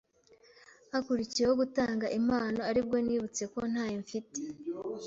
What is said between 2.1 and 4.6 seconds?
impano aribwo nibutse ko ntayo mfite